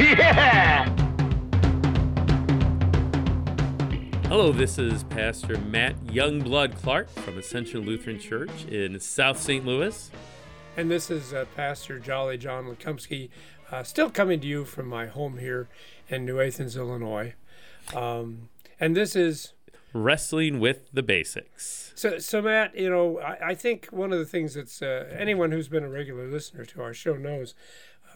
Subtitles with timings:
[0.00, 0.88] Yeah!
[4.26, 9.64] Hello, this is Pastor Matt Youngblood Clark from Ascension Lutheran Church in South St.
[9.64, 10.10] Louis.
[10.76, 13.28] And this is uh, Pastor Jolly John Lekumsky,
[13.70, 15.68] uh, still coming to you from my home here
[16.08, 17.34] in New Athens, Illinois.
[17.94, 18.48] Um,
[18.80, 19.52] and this is
[19.92, 21.92] Wrestling with the Basics.
[21.94, 22.18] so.
[22.18, 25.68] So Matt, you know, I, I think one of the things that's uh, anyone who's
[25.68, 27.54] been a regular listener to our show knows.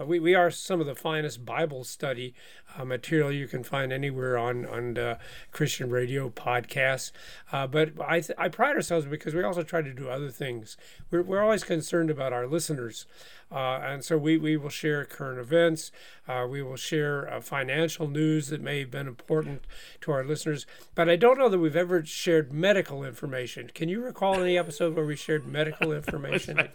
[0.01, 2.35] Uh, we, we are some of the finest Bible study
[2.77, 5.19] uh, material you can find anywhere on on uh,
[5.53, 7.13] Christian radio podcasts.
[7.53, 10.77] Uh, but I, th- I pride ourselves because we also try to do other things.
[11.11, 13.07] We're, we're always concerned about our listeners.
[13.51, 15.91] Uh, and so we, we will share current events.
[16.27, 19.63] Uh, we will share uh, financial news that may have been important
[20.03, 20.67] to our listeners.
[20.95, 23.71] But I don't know that we've ever shared medical information.
[23.75, 26.69] Can you recall any episode where we shared medical information?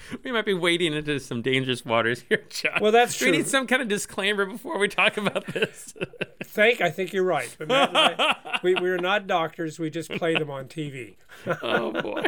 [0.24, 2.78] We might be wading into some dangerous waters here, John.
[2.80, 3.30] Well, that's true.
[3.30, 5.94] We need some kind of disclaimer before we talk about this.
[6.44, 7.54] Thank, I think you're right.
[7.58, 9.78] But Matt I, we, we're not doctors.
[9.78, 11.16] We just play them on TV.
[11.62, 12.24] oh boy.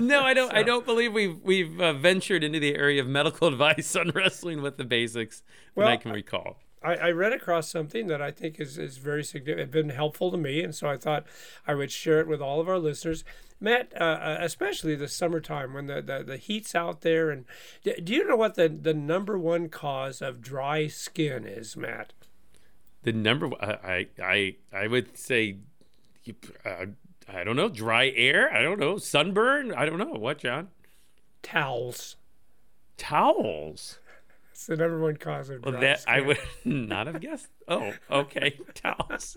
[0.00, 0.52] no, I don't.
[0.52, 4.62] I don't believe we've we've uh, ventured into the area of medical advice on wrestling
[4.62, 5.42] with the basics
[5.76, 6.58] that I can recall.
[6.84, 10.36] I, I read across something that I think is, is very significant, been helpful to
[10.36, 11.26] me, and so I thought
[11.66, 13.24] I would share it with all of our listeners.
[13.60, 17.44] Matt, uh, uh, especially the summertime when the, the, the heat's out there, and
[17.84, 22.12] do you know what the, the number one cause of dry skin is, Matt?
[23.04, 25.56] The number I I I, I would say,
[26.64, 26.86] uh,
[27.28, 28.52] I don't know, dry air.
[28.52, 29.72] I don't know, sunburn.
[29.74, 30.68] I don't know what, John.
[31.42, 32.16] Towels.
[32.96, 33.98] Towels.
[34.52, 37.48] It's the number one cause of Well, that I would not have guessed.
[37.68, 39.36] Oh, okay, towels.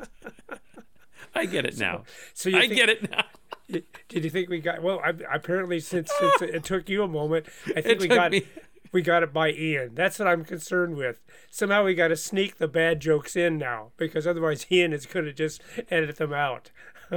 [1.33, 2.03] I get it now.
[2.33, 3.23] So you I think- get it now.
[3.67, 4.83] Did you think we got?
[4.83, 8.31] Well, I, apparently, since since it took you a moment, I think It we got
[8.31, 8.45] me-
[8.91, 9.95] we got it by Ian.
[9.95, 11.19] That's what I'm concerned with.
[11.49, 15.25] Somehow we got to sneak the bad jokes in now, because otherwise Ian is going
[15.25, 16.69] to just edit them out.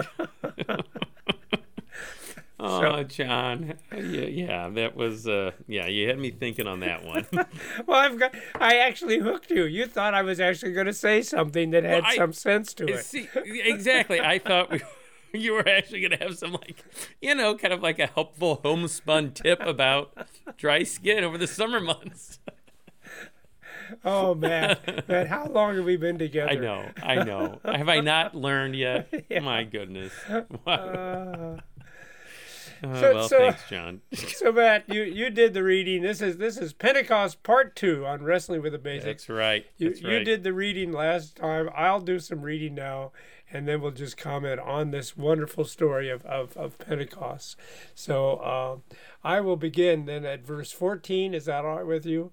[2.61, 3.75] Oh, John.
[3.93, 5.29] Yeah, yeah, that was.
[5.29, 7.27] Uh, yeah, you had me thinking on that one.
[7.87, 8.35] Well, I've got.
[8.57, 9.65] I actually hooked you.
[9.65, 12.75] You thought I was actually going to say something that had Well, I- some sense
[12.75, 13.05] to it.
[13.05, 14.21] See, exactly.
[14.21, 14.81] I thought we,
[15.39, 16.83] you were actually going to have some, like,
[17.23, 20.13] you know, kind of like a helpful homespun tip about
[20.57, 22.41] dry skin over the summer months.
[24.05, 24.77] Oh man,
[25.09, 26.51] man, how long have we been together?
[26.51, 26.91] I know.
[27.03, 27.59] I know.
[27.65, 29.11] Have I not learned yet?
[29.43, 30.13] My goodness.
[30.29, 30.47] Wow.
[30.67, 31.48] So-
[33.31, 34.01] well, so- thanks, John.
[34.39, 36.03] So Matt, you you did the reading.
[36.03, 39.25] This is this is Pentecost Part Two on wrestling with the basics.
[39.25, 39.67] That's right.
[39.77, 40.25] You, That's you right.
[40.25, 41.69] did the reading last time.
[41.75, 43.13] I'll do some reading now,
[43.53, 47.57] and then we'll just comment on this wonderful story of, of, of Pentecost.
[47.95, 48.83] So um,
[49.25, 51.35] I will begin then at verse 14.
[51.35, 52.31] Is that all right with you?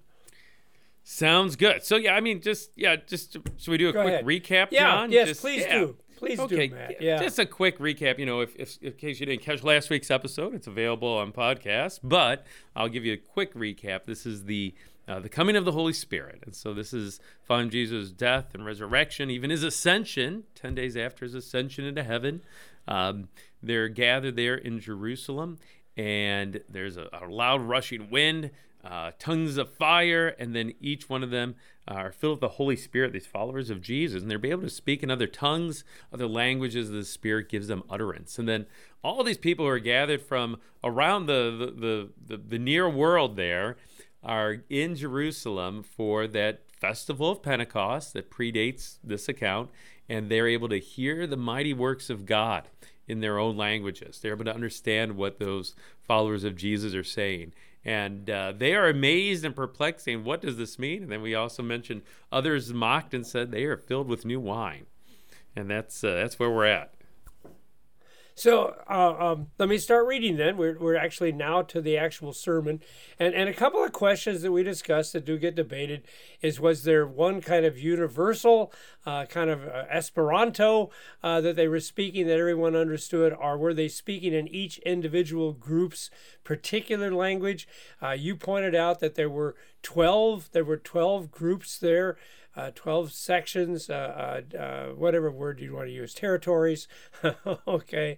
[1.04, 1.84] Sounds good.
[1.84, 4.26] So yeah, I mean, just yeah, just should we do a Go quick ahead.
[4.26, 5.12] recap, Yeah, John?
[5.12, 5.78] yes, Just- please yeah.
[5.78, 5.96] do.
[6.16, 7.00] Please Okay, do, Matt.
[7.00, 7.22] Yeah.
[7.22, 8.18] just a quick recap.
[8.18, 11.30] You know, if, if in case you didn't catch last week's episode, it's available on
[11.32, 12.00] podcast.
[12.02, 14.04] But I'll give you a quick recap.
[14.06, 14.74] This is the
[15.08, 18.64] uh, the coming of the Holy Spirit, and so this is following Jesus' death and
[18.66, 22.42] resurrection, even his ascension, ten days after his ascension into heaven.
[22.88, 23.28] Um,
[23.62, 25.58] they're gathered there in Jerusalem,
[25.96, 28.50] and there's a, a loud rushing wind.
[28.84, 31.56] Uh, tongues of fire, and then each one of them
[31.88, 34.70] are filled with the Holy Spirit, these followers of Jesus, and they'll be able to
[34.70, 36.90] speak in other tongues, other languages.
[36.90, 38.38] The Spirit gives them utterance.
[38.38, 38.66] And then
[39.02, 43.34] all these people who are gathered from around the, the, the, the, the near world
[43.34, 43.76] there
[44.22, 49.70] are in Jerusalem for that festival of Pentecost that predates this account,
[50.08, 52.68] and they're able to hear the mighty works of God
[53.08, 54.18] in their own languages.
[54.18, 57.52] They're able to understand what those followers of Jesus are saying.
[57.84, 61.04] And uh, they are amazed and perplexed, saying, What does this mean?
[61.04, 64.86] And then we also mentioned others mocked and said, They are filled with new wine.
[65.54, 66.95] And that's, uh, that's where we're at.
[68.38, 70.58] So uh, um, let me start reading then.
[70.58, 72.82] We're, we're actually now to the actual sermon.
[73.18, 76.02] And, and a couple of questions that we discussed that do get debated
[76.42, 78.74] is was there one kind of universal,
[79.06, 80.90] uh, kind of uh, Esperanto
[81.22, 85.54] uh, that they were speaking that everyone understood, or were they speaking in each individual
[85.54, 86.10] group's
[86.44, 87.66] particular language?
[88.02, 92.18] Uh, you pointed out that there were 12, there were 12 groups there.
[92.56, 96.88] Uh, 12 sections, uh, uh, uh, whatever word you want to use, territories.
[97.68, 98.16] okay.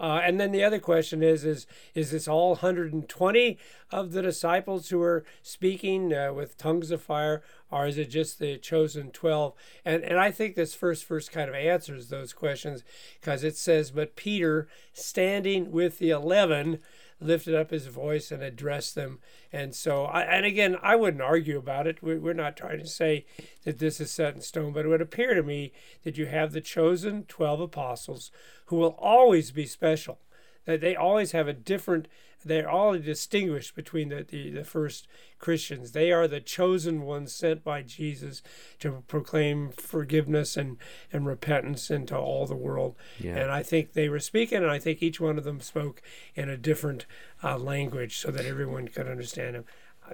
[0.00, 3.58] Uh, and then the other question is, is, is this all 120
[3.92, 8.58] of the disciples who are speaking with tongues of fire, or is it just the
[8.58, 9.54] chosen 12?
[9.84, 12.82] And, and I think this first verse kind of answers those questions
[13.20, 16.80] because it says, But Peter, standing with the 11,
[17.20, 19.18] lifted up his voice and addressed them.
[19.52, 22.02] And so, I, and again, I wouldn't argue about it.
[22.02, 23.26] We're not trying to say
[23.64, 25.72] that this is set in stone, but it would appear to me
[26.04, 28.30] that you have the chosen 12 apostles
[28.66, 30.18] who will always be special,
[30.66, 32.06] that they always have a different
[32.46, 35.08] they're all distinguished between the, the, the, first
[35.38, 35.92] Christians.
[35.92, 38.42] They are the chosen ones sent by Jesus
[38.78, 40.76] to proclaim forgiveness and,
[41.12, 42.94] and repentance into all the world.
[43.18, 43.36] Yeah.
[43.36, 46.02] And I think they were speaking, and I think each one of them spoke
[46.34, 47.06] in a different
[47.42, 49.64] uh, language so that everyone could understand them.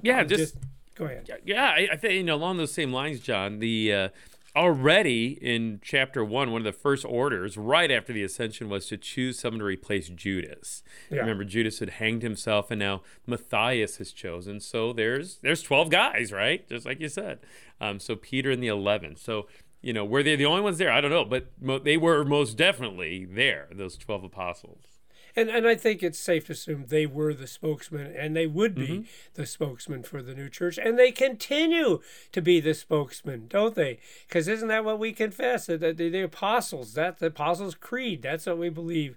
[0.03, 0.57] Yeah, just, just,
[0.95, 1.29] go ahead.
[1.45, 3.59] Yeah, I, I think you know along those same lines, John.
[3.59, 4.09] The uh,
[4.55, 8.97] already in chapter one, one of the first orders right after the ascension was to
[8.97, 10.83] choose someone to replace Judas.
[11.11, 11.21] Yeah.
[11.21, 14.61] Remember, Judas had hanged himself, and now Matthias has chosen.
[14.61, 16.69] So there's there's twelve guys, right?
[16.69, 17.41] Just like you said.
[17.81, 19.17] Um, so Peter and the eleven.
[19.17, 19.47] So
[19.81, 20.93] you know, were they the only ones there?
[20.93, 23.69] I don't know, but mo- they were most definitely there.
[23.73, 24.85] Those twelve apostles
[25.35, 28.75] and and I think it's safe to assume they were the spokesman, and they would
[28.75, 29.03] be mm-hmm.
[29.35, 32.01] the spokesman for the new church, and they continue
[32.33, 33.99] to be the spokesman, don't they?
[34.29, 35.67] Because isn't that what we confess?
[35.67, 39.17] That the, the apostles, that the apostles' creed, that's what we believe.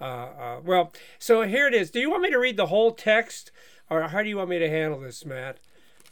[0.00, 1.90] Uh, uh, well, so here it is.
[1.90, 3.50] Do you want me to read the whole text,
[3.88, 5.58] or how do you want me to handle this, Matt?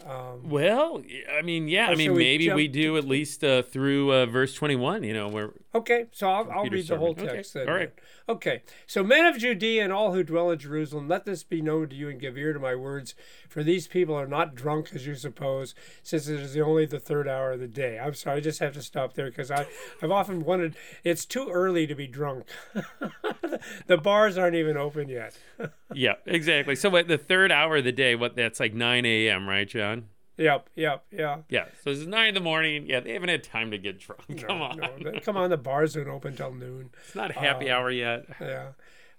[0.05, 1.03] Um, well,
[1.33, 1.89] I mean, yeah.
[1.89, 5.03] I mean, we maybe we do at least uh, through uh, verse twenty-one.
[5.03, 5.53] You know, where.
[5.75, 7.65] Okay, so I'll, I'll read the whole text okay.
[7.65, 7.69] then.
[7.73, 7.93] All right.
[8.27, 11.91] Okay, so men of Judea and all who dwell in Jerusalem, let this be known
[11.91, 13.15] to you and give ear to my words.
[13.51, 17.29] For these people are not drunk as you suppose, since it is only the third
[17.29, 17.99] hour of the day.
[17.99, 19.67] I'm sorry, I just have to stop there because I,
[20.03, 20.75] I've often wondered.
[21.05, 22.47] It's too early to be drunk.
[23.87, 25.37] the bars aren't even open yet.
[25.93, 26.77] yeah, exactly.
[26.77, 30.09] So at the third hour of the day, what that's like 9 a.m., right, John?
[30.37, 31.39] Yep, yep, yeah.
[31.49, 32.87] Yeah, so it's nine in the morning.
[32.89, 34.45] Yeah, they haven't had time to get drunk.
[34.47, 34.79] Come on.
[34.79, 35.13] No.
[35.23, 36.91] Come on, the bars don't open till noon.
[37.07, 38.27] It's not happy uh, hour yet.
[38.41, 38.69] Yeah.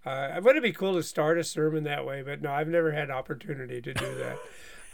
[0.06, 2.21] Uh, would it be cool to start a sermon that way?
[2.21, 4.38] But no, I've never had opportunity to do that.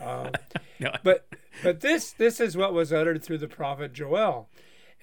[0.04, 0.32] Um,
[0.80, 0.92] no.
[1.04, 1.28] But
[1.62, 4.50] but this this is what was uttered through the prophet Joel.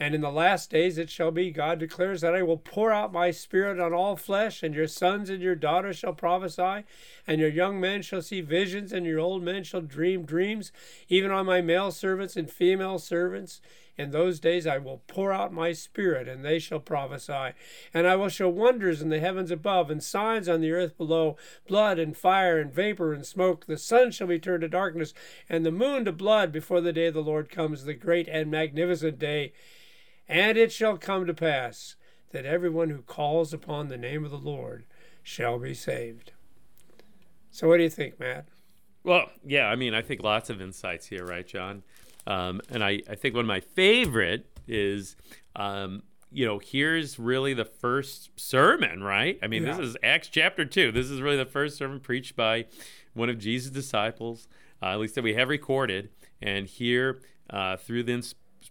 [0.00, 3.12] And in the last days it shall be, God declares, that I will pour out
[3.12, 6.84] my spirit on all flesh, and your sons and your daughters shall prophesy,
[7.26, 10.70] and your young men shall see visions, and your old men shall dream dreams,
[11.08, 13.60] even on my male servants and female servants.
[13.96, 17.54] In those days I will pour out my spirit, and they shall prophesy.
[17.92, 21.36] And I will show wonders in the heavens above, and signs on the earth below
[21.66, 23.66] blood and fire and vapor and smoke.
[23.66, 25.12] The sun shall be turned to darkness,
[25.48, 28.48] and the moon to blood before the day of the Lord comes, the great and
[28.48, 29.52] magnificent day.
[30.28, 31.96] And it shall come to pass
[32.30, 34.84] that everyone who calls upon the name of the Lord
[35.22, 36.32] shall be saved.
[37.50, 38.46] So, what do you think, Matt?
[39.04, 41.82] Well, yeah, I mean, I think lots of insights here, right, John?
[42.26, 45.16] Um, and I, I think one of my favorite is,
[45.56, 49.38] um, you know, here's really the first sermon, right?
[49.42, 49.76] I mean, yeah.
[49.76, 50.92] this is Acts chapter 2.
[50.92, 52.66] This is really the first sermon preached by
[53.14, 54.46] one of Jesus' disciples,
[54.82, 56.10] uh, at least that we have recorded.
[56.42, 58.22] And here, uh, through the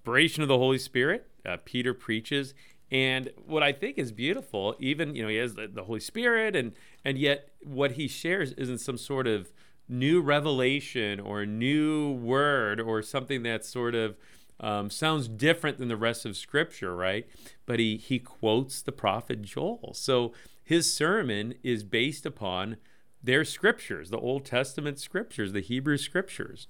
[0.07, 2.53] inspiration of the Holy Spirit, uh, Peter preaches.
[2.89, 6.55] And what I think is beautiful, even you know, he has the, the Holy Spirit,
[6.55, 6.71] and
[7.03, 9.51] and yet what he shares isn't some sort of
[9.89, 14.15] new revelation or new word or something that sort of
[14.61, 17.27] um, sounds different than the rest of Scripture, right?
[17.65, 20.31] But he he quotes the prophet Joel, so
[20.63, 22.77] his sermon is based upon
[23.21, 26.67] their scriptures, the Old Testament scriptures, the Hebrew scriptures.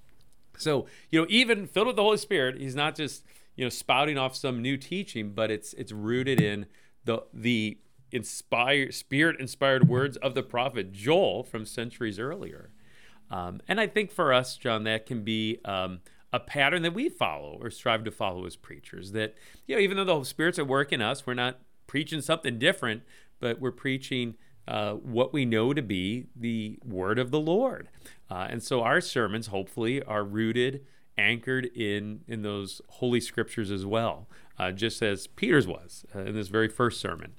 [0.58, 3.24] So you know, even filled with the Holy Spirit, he's not just
[3.56, 6.66] you know spouting off some new teaching, but it's it's rooted in
[7.04, 7.78] the the
[8.10, 12.70] inspired spirit inspired words of the prophet Joel from centuries earlier.
[13.30, 16.00] Um, and I think for us, John, that can be um,
[16.32, 19.12] a pattern that we follow or strive to follow as preachers.
[19.12, 19.34] That
[19.66, 22.58] you know, even though the Holy Spirit's at work in us, we're not preaching something
[22.58, 23.02] different,
[23.40, 24.36] but we're preaching
[24.68, 27.88] uh, what we know to be the word of the Lord.
[28.30, 30.84] Uh, and so our sermons, hopefully, are rooted
[31.16, 36.34] anchored in in those holy scriptures as well, uh, just as Peter's was uh, in
[36.34, 37.32] this very first sermon.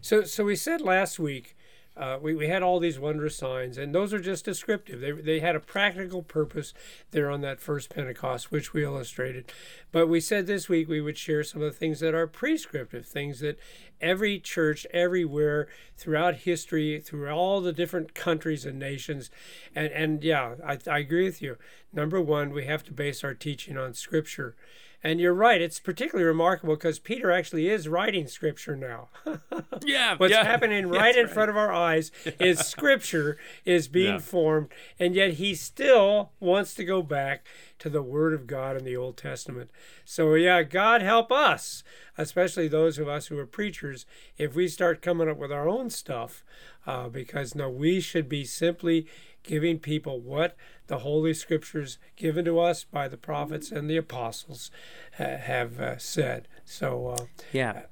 [0.00, 1.56] So, so we said last week
[1.98, 5.00] uh, we, we had all these wondrous signs, and those are just descriptive.
[5.00, 6.72] They, they had a practical purpose
[7.10, 9.52] there on that first Pentecost, which we illustrated.
[9.90, 13.04] But we said this week we would share some of the things that are prescriptive,
[13.04, 13.58] things that
[14.00, 19.30] every church everywhere throughout history, through all the different countries and nations,
[19.74, 21.56] and, and yeah, I, I agree with you.
[21.92, 24.54] number one, we have to base our teaching on Scripture.
[25.02, 29.08] And you're right, it's particularly remarkable because Peter actually is writing Scripture now.
[29.84, 30.42] Yeah, What's yeah.
[30.44, 34.18] happening right in front of our eyes is Scripture is being Yeah.
[34.18, 37.46] formed, and yet he still wants to go back
[37.78, 39.70] to the Word of God in the Old Testament.
[40.04, 41.84] So, yeah, God help us,
[42.18, 44.04] especially those of us who are preachers,
[44.36, 46.42] if we start coming up with our own stuff,
[46.86, 49.06] uh, because no, we should be simply
[49.48, 50.54] giving people what
[50.86, 54.70] the Holy Scriptures given to us by the prophets and the apostles
[55.16, 56.46] ha- have uh, said.
[56.64, 57.86] So, uh, Yeah.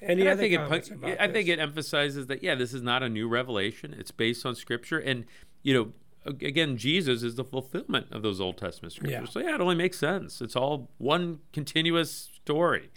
[0.00, 2.82] any And I think it comments about I think it emphasizes that yeah, this is
[2.82, 3.94] not a new revelation.
[3.98, 5.26] It's based on scripture and
[5.62, 5.92] you know
[6.24, 9.28] again Jesus is the fulfillment of those Old Testament scriptures.
[9.28, 9.32] Yeah.
[9.32, 10.40] So yeah, it only makes sense.
[10.40, 12.90] It's all one continuous story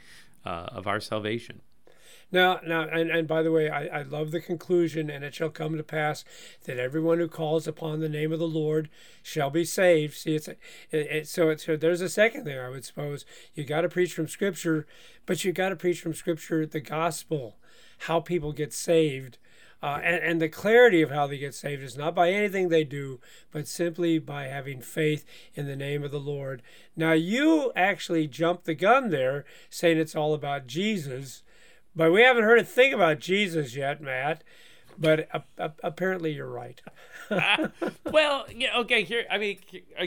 [0.45, 1.61] uh, of our salvation.
[2.35, 5.49] Now, now, and, and by the way, I, I love the conclusion, and it shall
[5.49, 6.25] come to pass
[6.65, 8.89] that everyone who calls upon the name of the Lord
[9.23, 10.15] shall be saved.
[10.15, 10.59] See, it's, it,
[10.91, 12.65] it, so it's so there's a second there.
[12.65, 13.23] I would suppose
[13.53, 14.85] you got to preach from Scripture,
[15.25, 17.55] but you got to preach from Scripture the gospel,
[17.99, 19.37] how people get saved.
[19.81, 22.83] Uh, and, and the clarity of how they get saved is not by anything they
[22.83, 23.21] do,
[23.53, 26.61] but simply by having faith in the name of the Lord.
[26.97, 31.43] Now, you actually jumped the gun there, saying it's all about Jesus.
[31.95, 34.43] But we haven't heard a thing about Jesus yet, Matt.
[34.97, 35.27] But
[35.83, 36.81] apparently you're right.
[38.11, 39.03] well, yeah, okay.
[39.03, 39.59] Here, I mean,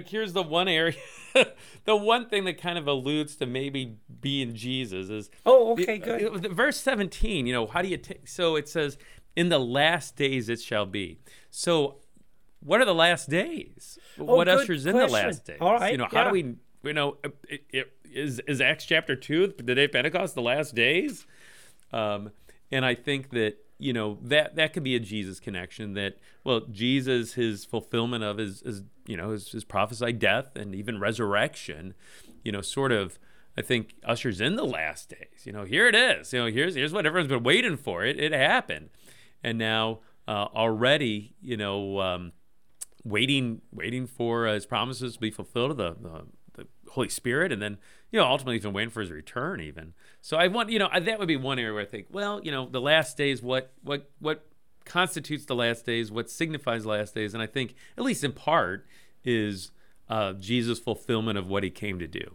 [0.07, 0.95] here's the one area,
[1.85, 6.25] the one thing that kind of alludes to maybe being Jesus is Oh, okay, good.
[6.25, 8.29] Uh, the- Verse 17, you know, how do you take?
[8.29, 8.99] So it says,
[9.37, 11.19] "In the last days it shall be."
[11.51, 11.97] So,
[12.61, 13.99] what are the last days?
[14.17, 15.59] what Oh, good ushers in the last days?
[15.61, 16.25] All right, you know, how yeah.
[16.25, 16.55] do we,
[16.85, 20.43] you know, uh, it, it, is is Acts chapter two, the day of Pentecost, the
[20.43, 21.27] last days?
[21.93, 22.31] Um,
[22.71, 25.95] and I think that you know that that could be a Jesus connection.
[25.95, 30.75] That well, Jesus, his fulfillment of his, his you know his, his prophesied death and
[30.75, 31.95] even resurrection,
[32.45, 33.19] you know, sort of.
[33.57, 35.45] I think ushers in the last days.
[35.45, 36.33] You know, here it is.
[36.33, 38.05] You know, here's here's what everyone's been waiting for.
[38.05, 38.91] It it happened,
[39.43, 42.33] and now uh, already, you know, um,
[43.03, 46.27] waiting waiting for uh, his promises to be fulfilled the the
[46.91, 47.79] Holy Spirit, and then
[48.11, 49.61] you know ultimately even waiting for his return.
[49.61, 52.07] Even so, I want you know I- that would be one area where I think,
[52.11, 54.47] well, you know, the last days, what what what
[54.85, 58.33] constitutes the last days, what signifies the last days, and I think at least in
[58.33, 58.87] part
[59.25, 59.71] is
[60.09, 62.33] uh, Jesus' fulfillment of what he came to do.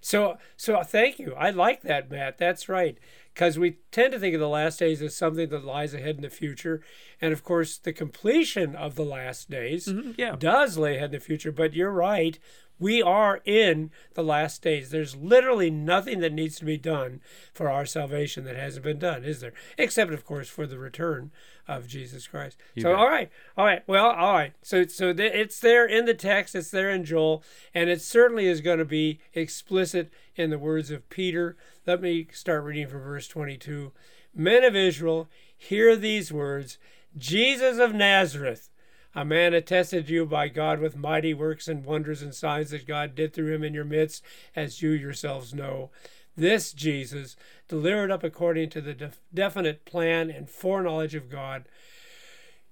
[0.00, 1.34] So, so thank you.
[1.34, 2.38] I like that, Matt.
[2.38, 2.98] That's right.
[3.34, 6.22] Because we tend to think of the last days as something that lies ahead in
[6.22, 6.82] the future.
[7.20, 10.36] And of course, the completion of the last days yeah.
[10.36, 11.52] does lay ahead in the future.
[11.52, 12.38] But you're right.
[12.78, 14.90] We are in the last days.
[14.90, 17.20] There's literally nothing that needs to be done
[17.52, 19.52] for our salvation that hasn't been done, is there?
[19.76, 21.30] Except, of course, for the return
[21.66, 22.56] of Jesus Christ.
[22.78, 22.94] so, bet.
[22.94, 23.82] all right, all right.
[23.86, 24.52] Well, all right.
[24.62, 26.54] So, so th- it's there in the text.
[26.54, 27.42] It's there in Joel,
[27.74, 31.56] and it certainly is going to be explicit in the words of Peter.
[31.86, 33.92] Let me start reading from verse 22.
[34.34, 36.78] Men of Israel, hear these words:
[37.16, 38.70] Jesus of Nazareth
[39.18, 43.16] a man attested you by God with mighty works and wonders and signs that God
[43.16, 44.22] did through him in your midst,
[44.54, 45.90] as you yourselves know.
[46.36, 47.34] This Jesus,
[47.66, 51.64] delivered up according to the def- definite plan and foreknowledge of God,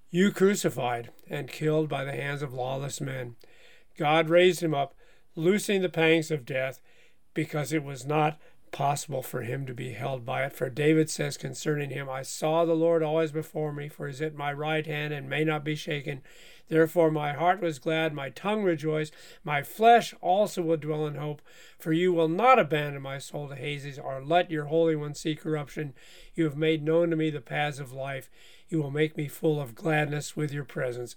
[0.09, 3.35] you crucified and killed by the hands of lawless men.
[3.99, 4.95] God raised him up,
[5.35, 6.79] loosing the pangs of death,
[7.35, 8.39] because it was not
[8.77, 10.53] possible for him to be held by it.
[10.53, 14.35] For David says concerning him, I saw the Lord always before me, for is at
[14.35, 16.21] my right hand and may not be shaken.
[16.69, 21.41] Therefore my heart was glad, my tongue rejoiced, my flesh also will dwell in hope.
[21.79, 25.35] For you will not abandon my soul to Hades, or let your Holy One see
[25.35, 25.95] corruption.
[26.35, 28.29] You have made known to me the paths of life.
[28.69, 31.17] You will make me full of gladness with your presence.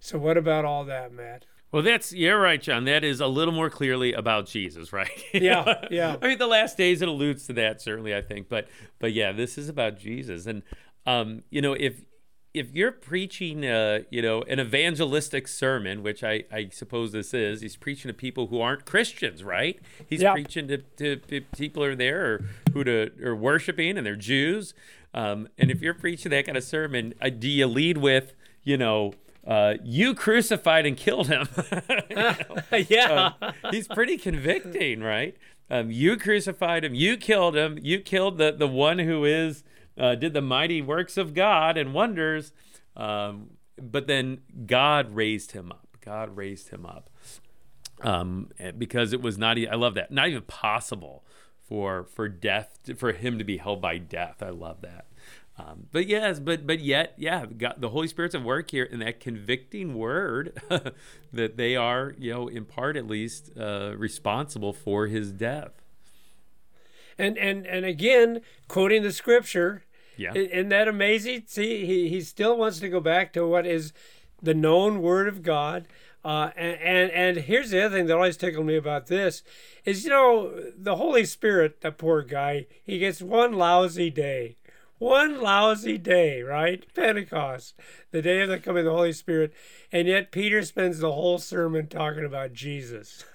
[0.00, 1.44] So what about all that, Matt?
[1.72, 2.84] Well, that's you're right, John.
[2.84, 5.10] That is a little more clearly about Jesus, right?
[5.32, 6.16] Yeah, yeah.
[6.20, 8.66] I mean, the last days it alludes to that certainly, I think, but
[8.98, 10.62] but yeah, this is about Jesus, and
[11.06, 12.04] um, you know, if
[12.52, 17.60] if you're preaching, uh, you know, an evangelistic sermon, which I, I suppose this is,
[17.60, 19.78] he's preaching to people who aren't Christians, right?
[20.08, 20.32] He's Yeah.
[20.32, 24.16] preaching to, to, to people who are there or who to, are worshiping and they're
[24.16, 24.74] Jews.
[25.14, 28.76] Um, and if you're preaching that kind of sermon, uh, do you lead with, you
[28.76, 29.12] know,
[29.46, 31.48] uh, you crucified and killed him.
[32.88, 33.32] yeah.
[33.70, 35.36] He's pretty convicting, right?
[35.70, 36.94] Um, you crucified him.
[36.94, 37.78] You killed him.
[37.80, 39.62] You killed the, the one who is
[39.98, 42.52] uh, did the mighty works of God and wonders.
[42.96, 45.86] Um, but then God raised him up.
[46.04, 47.10] God raised him up
[48.02, 49.58] um, because it was not.
[49.58, 50.10] I love that.
[50.10, 51.24] Not even possible
[51.68, 54.42] for for death for him to be held by death.
[54.42, 55.06] I love that.
[55.60, 59.02] Um, but yes, but but yet, yeah, God, the Holy Spirit's at work here, and
[59.02, 60.60] that convicting word
[61.32, 65.72] that they are, you know, in part at least, uh, responsible for his death.
[67.18, 69.84] And and and again, quoting the scripture.
[70.16, 70.34] Yeah.
[70.34, 71.44] Isn't that amazing?
[71.46, 73.94] See, he, he still wants to go back to what is
[74.42, 75.86] the known word of God.
[76.22, 79.42] Uh, and, and and here's the other thing that always tickled me about this
[79.86, 84.56] is you know the Holy Spirit, that poor guy, he gets one lousy day,
[85.00, 86.84] one lousy day, right?
[86.94, 87.74] Pentecost,
[88.12, 89.52] the day of the coming of the Holy Spirit,
[89.90, 93.24] and yet Peter spends the whole sermon talking about Jesus.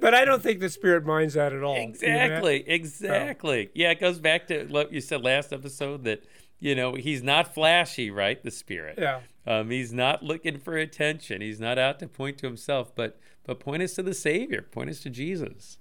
[0.00, 1.74] But I don't think the Spirit minds that at all.
[1.74, 1.88] You know?
[1.88, 3.70] Exactly, exactly.
[3.74, 6.22] Yeah, it goes back to what you said last episode that
[6.60, 8.40] you know he's not flashy, right?
[8.40, 8.98] The Spirit.
[8.98, 9.22] Yeah.
[9.44, 11.40] Um, he's not looking for attention.
[11.40, 14.62] He's not out to point to himself, but but point us to the Savior.
[14.62, 15.78] Point us to Jesus.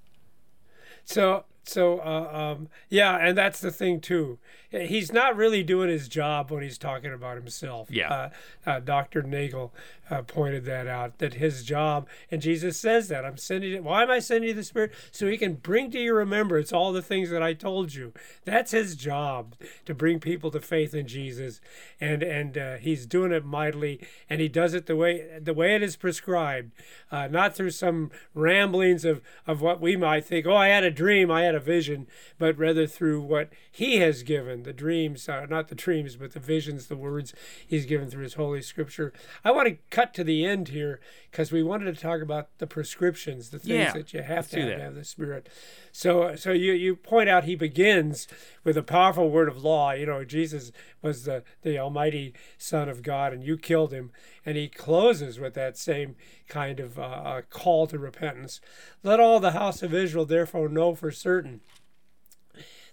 [1.04, 4.38] So so uh, um, yeah, and that's the thing too.
[4.69, 7.89] He's not really doing his job when he's talking about himself.
[7.89, 8.12] Yeah.
[8.13, 8.29] Uh,
[8.65, 9.24] uh, Dr.
[9.24, 9.74] Nagel
[10.09, 11.19] uh, pointed that out.
[11.19, 13.83] That his job, and Jesus says that I'm sending it.
[13.83, 14.91] Why am I sending you the Spirit?
[15.12, 18.13] So he can bring to your remembrance all the things that I told you.
[18.43, 21.62] That's his job to bring people to faith in Jesus,
[22.00, 25.75] and and uh, he's doing it mightily, and he does it the way the way
[25.75, 26.71] it is prescribed,
[27.12, 30.45] uh, not through some ramblings of of what we might think.
[30.45, 32.07] Oh, I had a dream, I had a vision,
[32.38, 36.39] but rather through what he has given the dreams, uh, not the dreams, but the
[36.39, 37.33] visions, the words
[37.65, 39.13] he's given through his holy scripture.
[39.43, 41.00] I want to cut to the end here
[41.32, 44.60] because we wanted to talk about the prescriptions, the things Yeah, that you have to
[44.60, 44.75] have, that.
[44.75, 45.48] to have the Spirit.
[45.94, 48.27] So, so you you point out he begins
[48.66, 49.94] with a powerful word of law.
[49.94, 54.12] You know, Jesus was the the Almighty Son of God, and you killed him.
[54.46, 56.18] And he closes with that same
[56.50, 58.60] kind of uh, uh, call to repentance.
[59.01, 61.62] Let all the house of Israel therefore know for certain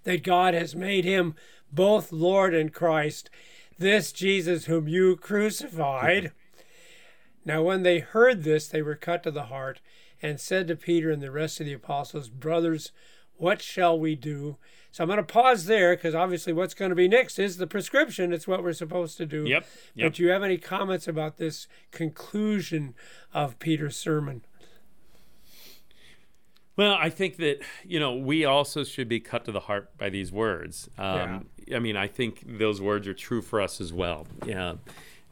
[0.04, 1.34] that God has made him
[1.72, 3.28] both Lord and Christ,
[3.76, 6.30] this Jesus whom you crucified.
[7.44, 9.80] Now, when they heard this, they were cut to the heart
[10.20, 12.92] and said to Peter and the rest of the apostles, Brothers,
[13.36, 14.56] what shall we do?
[14.92, 17.66] So I'm going to pause there because obviously what's going to be next is the
[17.66, 18.32] prescription.
[18.32, 19.44] It's what we're supposed to do.
[19.44, 20.06] Yep, yep.
[20.06, 22.94] But do you have any comments about this conclusion
[23.32, 24.44] of Peter's sermon?
[26.76, 30.08] Well, I think that you know we also should be cut to the heart by
[30.08, 30.88] these words.
[30.96, 34.26] Um, I mean, I think those words are true for us as well.
[34.46, 34.74] Yeah,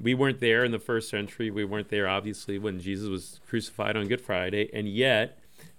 [0.00, 1.50] we weren't there in the first century.
[1.50, 5.38] We weren't there, obviously, when Jesus was crucified on Good Friday, and yet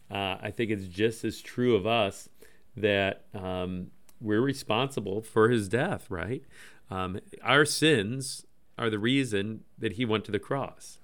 [0.10, 2.30] uh, I think it's just as true of us
[2.78, 3.88] that um,
[4.20, 6.10] we're responsible for His death.
[6.10, 6.44] Right?
[6.90, 8.46] Um, our sins
[8.78, 11.00] are the reason that He went to the cross.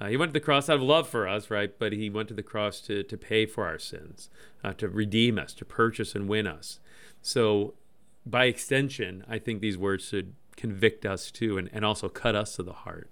[0.00, 1.78] Uh, he went to the cross out of love for us, right?
[1.78, 4.30] But he went to the cross to, to pay for our sins,
[4.64, 6.80] uh, to redeem us, to purchase and win us.
[7.20, 7.74] So,
[8.24, 12.56] by extension, I think these words should convict us too and, and also cut us
[12.56, 13.08] to the heart.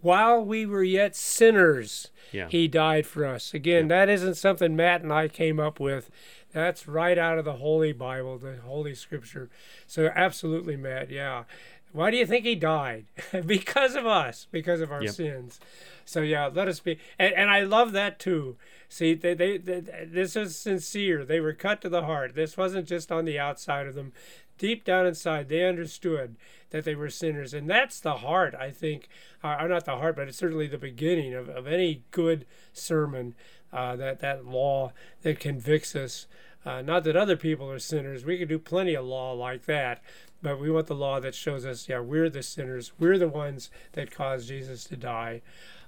[0.00, 2.48] While we were yet sinners, Yeah.
[2.48, 3.54] he died for us.
[3.54, 6.10] Again, that isn't something Matt and I came up with.
[6.52, 9.48] That's right out of the Holy Bible, the Holy Scripture.
[9.86, 11.08] So, absolutely, Matt.
[11.10, 11.44] Yeah.
[11.92, 13.06] Why do you think he died?
[13.46, 15.12] because of us, because of our Yep.
[15.14, 15.60] sins.
[16.04, 16.98] So, yeah, let us be.
[17.18, 18.56] And, and I love that too.
[18.88, 21.24] See, they, they, they, this is sincere.
[21.24, 22.34] They were cut to the heart.
[22.34, 24.12] This wasn't just on the outside of them.
[24.62, 26.36] Deep down inside, they understood
[26.70, 27.52] that they were sinners.
[27.52, 29.08] And that's the heart, I think,
[29.42, 33.34] uh, or not the heart, but it's certainly the beginning of, of any good sermon,
[33.72, 36.28] uh, that, that law that convicts us.
[36.64, 38.24] Uh, not that other people are sinners.
[38.24, 40.00] We could do plenty of law like that.
[40.42, 42.92] But we want the law that shows us, yeah, we're the sinners.
[43.00, 45.42] We're the ones that caused Jesus to die.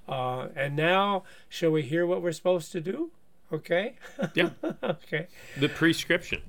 [0.05, 3.11] Uh, and now, shall we hear what we're supposed to do?
[3.53, 3.95] Okay.
[4.33, 4.49] Yeah.
[4.83, 5.27] okay.
[5.57, 6.41] the prescription.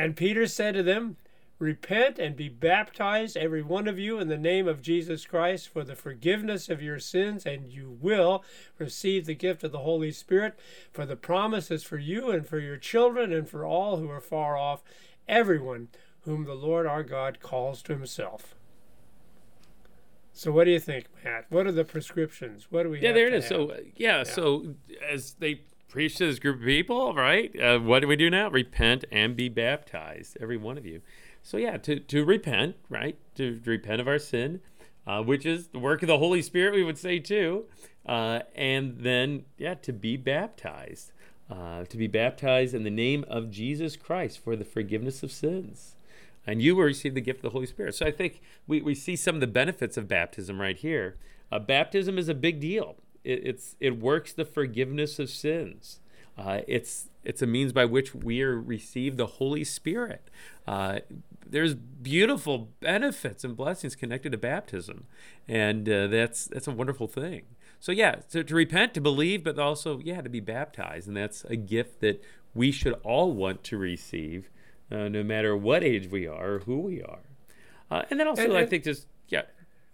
[0.00, 1.16] And Peter said to them,
[1.58, 5.84] Repent and be baptized, every one of you, in the name of Jesus Christ for
[5.84, 8.42] the forgiveness of your sins, and you will
[8.78, 10.58] receive the gift of the Holy Spirit.
[10.90, 14.22] For the promise is for you and for your children and for all who are
[14.22, 14.82] far off,
[15.28, 15.88] everyone
[16.22, 18.54] whom the Lord our God calls to himself.
[20.32, 21.44] So, what do you think, Matt?
[21.50, 22.68] What are the prescriptions?
[22.70, 23.44] What do we Yeah, have there it is.
[23.44, 23.50] have?
[23.50, 25.60] So, uh, yeah, so as they
[25.90, 27.54] preach to this group of people, right?
[27.60, 28.48] Uh, what do we do now?
[28.48, 31.02] Repent and be baptized, every one of you.
[31.42, 33.18] so yeah, to to repent, right?
[33.34, 34.60] To, to repent of our sin,
[35.06, 37.64] uh, which is the work of the Holy Spirit, we would say too,
[38.06, 41.12] uh, and then yeah, to be baptized,
[41.50, 45.96] uh, to be baptized in the name of Jesus Christ for the forgiveness of sins.
[46.46, 47.94] And you will receive the gift of the Holy Spirit.
[47.94, 51.16] So I think we, we see some of the benefits of baptism right here.
[51.52, 52.96] Uh, baptism is a big deal.
[53.24, 56.00] It, it's it works the forgiveness of sins.
[56.38, 60.30] Uh, it's it's a means by which we are receive the Holy Spirit.
[60.66, 61.00] Uh,
[61.46, 65.06] there's beautiful benefits and blessings connected to baptism,
[65.48, 67.42] and uh, that's that's a wonderful thing.
[67.78, 71.44] So yeah, to, to repent, to believe, but also yeah, to be baptized, and that's
[71.44, 72.22] a gift that
[72.54, 74.50] we should all want to receive,
[74.90, 77.20] uh, no matter what age we are or who we are.
[77.90, 79.42] Uh, and then also, And- I think just yeah,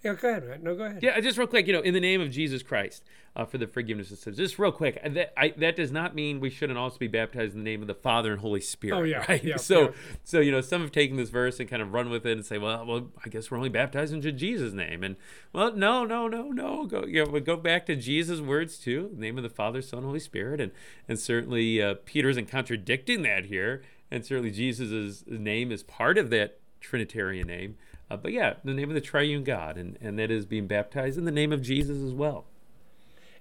[0.07, 0.63] Yeah, go ahead, Matt.
[0.63, 1.03] No, go ahead.
[1.03, 3.03] yeah, just real quick, you know, in the name of Jesus Christ
[3.35, 4.37] uh, for the forgiveness of sins.
[4.37, 7.65] Just real quick, that I, that does not mean we shouldn't also be baptized in
[7.65, 8.97] the name of the Father and Holy Spirit.
[8.97, 9.43] Oh, yeah, right?
[9.43, 9.91] yeah, so, yeah.
[10.23, 12.47] so you know, some have taken this verse and kind of run with it and
[12.47, 15.03] say, well, well, I guess we're only baptized into Jesus' name.
[15.03, 15.17] And
[15.53, 16.87] well, no, no, no, no.
[16.87, 20.21] Go, you know, go back to Jesus' words too, name of the Father, Son, Holy
[20.21, 20.71] Spirit, and
[21.09, 26.31] and certainly uh, Peter isn't contradicting that here, and certainly Jesus' name is part of
[26.31, 27.77] that Trinitarian name.
[28.11, 31.19] Uh, but yeah, the name of the triune God, and, and that is being baptized
[31.19, 32.45] in the name of Jesus as well.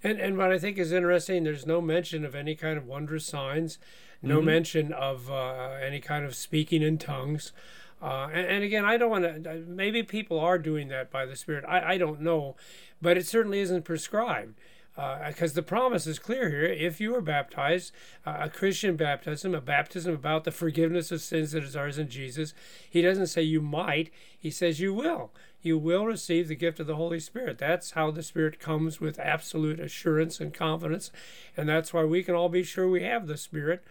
[0.04, 3.26] And and what I think is interesting, there's no mention of any kind of wondrous
[3.26, 3.78] signs,
[4.22, 4.46] no Mm-hmm.
[4.46, 7.52] mention of uh, any kind of speaking in tongues.
[8.02, 9.64] Uh, and, and again, I don't want to.
[9.68, 11.64] Maybe people are doing that by the Spirit.
[11.68, 12.56] I, I don't know,
[13.02, 14.56] but it certainly isn't prescribed.
[14.96, 16.64] Because the promise is clear here.
[16.64, 17.92] If you are baptized,
[18.26, 22.08] uh, a Christian baptism, a baptism about the forgiveness of sins that is ours in
[22.08, 22.54] Jesus,
[22.90, 25.32] he doesn't say you might, he says you will.
[25.62, 27.58] You will receive the gift of the Holy Spirit.
[27.58, 31.12] That's how the Spirit comes with absolute assurance and confidence.
[31.58, 33.84] And that's why we can all be sure we have the Spirit.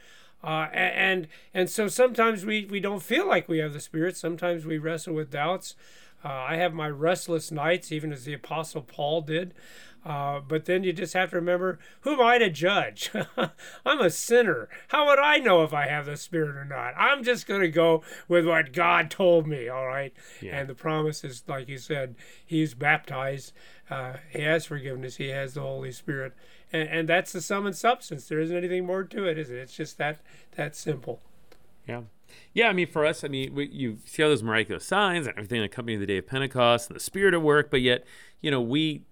[0.43, 4.17] Uh, and and so sometimes we, we don't feel like we have the Spirit.
[4.17, 5.75] Sometimes we wrestle with doubts.
[6.25, 9.53] Uh, I have my restless nights, even as the Apostle Paul did.
[10.05, 13.11] Uh, but then you just have to remember who am I to judge?
[13.87, 14.69] I'm a sinner.
[14.89, 16.95] How would I know if I have the Spirit or not?
[16.99, 20.13] I'm just going to go with what God told me, all right?
[20.43, 20.59] Yeah.
[20.59, 23.53] And the promise is, like you said, He's baptized,
[23.89, 26.35] uh, He has forgiveness, He has the Holy Spirit.
[26.71, 28.29] And, and that's the sum and substance.
[28.29, 29.57] There isn't anything more to it, is it?
[29.57, 30.21] It's just that
[30.57, 31.21] that simple.
[31.89, 32.03] Yeah.
[32.53, 35.37] Yeah, I mean, for us, I mean, we, you see all those miraculous signs and
[35.37, 38.05] everything that accompany the day of Pentecost and the Spirit at work, but yet,
[38.41, 39.03] you know, we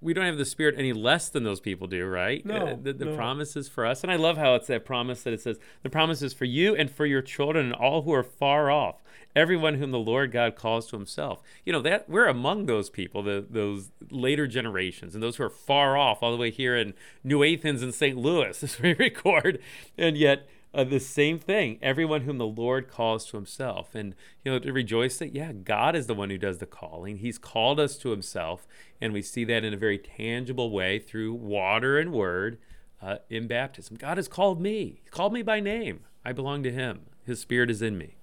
[0.00, 2.44] we don't have the Spirit any less than those people do, right?
[2.44, 3.16] No, Uh, the the no.
[3.16, 5.90] promise is for us, and I love how it's that promise that it says the
[5.90, 8.96] promise is for you and for your children and all who are far off,
[9.34, 11.42] everyone whom the Lord God calls to Himself.
[11.64, 15.50] You know that we're among those people, the those later generations, and those who are
[15.50, 18.16] far off, all the way here in New Athens and St.
[18.16, 19.58] Louis, as we record,
[19.96, 21.78] and yet uh, the same thing.
[21.80, 23.94] Everyone whom the lord calls to himself.
[23.94, 27.18] And you know to rejoice that yeah god is the one who does the calling.
[27.18, 28.66] He's called us to himself.
[29.00, 32.58] And we see that in a very tangible way through water and word
[33.00, 33.96] uh, in baptism.
[33.96, 35.00] God has called me.
[35.04, 36.00] He called me by name.
[36.24, 37.02] I belong to him.
[37.24, 38.16] His spirit is in me.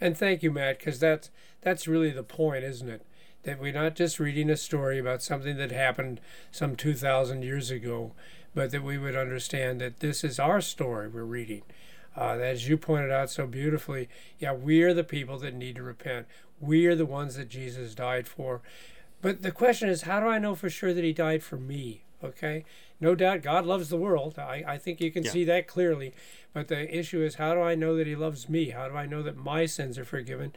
[0.00, 3.04] And thank you, Matt, because that's that's really the point, isn't it?
[3.42, 7.70] That we're not just reading a story about something that happened some two thousand years
[7.70, 8.12] ago,
[8.54, 11.62] but that we would understand that this is our story we're reading.
[12.16, 14.08] Uh, as you pointed out so beautifully,
[14.38, 16.26] yeah, we are the people that need to repent.
[16.60, 18.60] We are the ones that Jesus died for.
[19.20, 22.02] But the question is, how do I know for sure that he died for me?
[22.22, 22.64] Okay,
[23.00, 24.38] no doubt God loves the world.
[24.38, 25.30] I, I think you can Yeah.
[25.30, 26.12] see that clearly.
[26.52, 28.70] But the issue is, how do I know that he loves me?
[28.70, 30.52] How do I know that my sins are forgiven?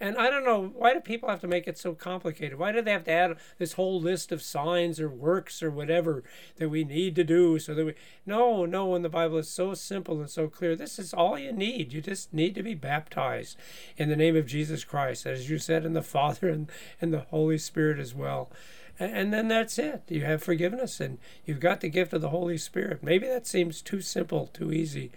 [0.00, 2.58] And I don't know, why do people have to make it so complicated?
[2.58, 6.24] Why do they have to add this whole list of signs or works or whatever
[6.56, 7.94] that we need to do so that we.
[8.26, 11.52] No, no, when the Bible is so simple and so clear, this is all you
[11.52, 11.92] need.
[11.92, 13.56] You just need to be baptized
[13.96, 16.68] in the name of Jesus Christ, as you said, in the Father and,
[17.00, 18.50] and the Holy Spirit as well.
[18.98, 20.02] And, then that's it.
[20.08, 23.02] You have forgiveness and you've got the gift of the Holy Spirit.
[23.02, 25.10] Maybe that seems too simple, too easy,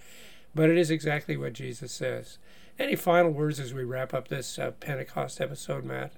[0.56, 2.40] but it is exactly what Jesus says.
[2.80, 6.14] Any final words as we wrap up this uh, Pentecost episode, Matt?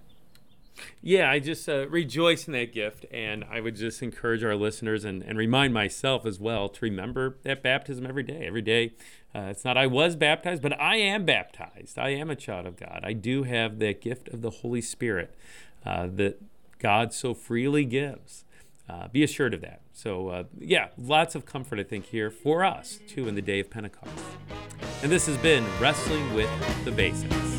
[1.01, 5.03] Yeah, I just uh, rejoice in that gift, and I would just encourage our listeners
[5.03, 8.45] and, and remind myself as well to remember that baptism every day.
[8.45, 8.93] Every day,
[9.33, 11.97] uh, it's not I was baptized, but I am baptized.
[11.97, 13.01] I am a child of God.
[13.03, 15.35] I do have that gift of the Holy Spirit
[15.85, 16.41] uh, that
[16.79, 18.45] God so freely gives.
[18.89, 19.81] Uh, be assured of that.
[19.93, 23.59] So, uh, yeah, lots of comfort, I think, here for us, too, in the day
[23.59, 24.11] of Pentecost.
[25.03, 26.49] And this has been Wrestling with
[26.85, 27.58] the Basics.